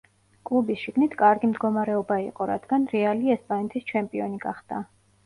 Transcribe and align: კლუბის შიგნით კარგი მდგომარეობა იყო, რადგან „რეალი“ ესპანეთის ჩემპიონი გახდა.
კლუბის 0.49 0.85
შიგნით 0.85 1.11
კარგი 1.19 1.49
მდგომარეობა 1.51 2.17
იყო, 2.29 2.47
რადგან 2.53 2.87
„რეალი“ 2.95 3.31
ესპანეთის 3.35 3.87
ჩემპიონი 3.93 4.41
გახდა. 4.49 4.81